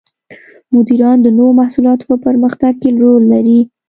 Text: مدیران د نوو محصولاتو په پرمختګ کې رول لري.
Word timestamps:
مدیران 0.73 1.17
د 1.21 1.27
نوو 1.37 1.57
محصولاتو 1.59 2.03
په 2.11 2.15
پرمختګ 2.25 2.73
کې 2.81 2.89
رول 3.01 3.23
لري. 3.33 3.59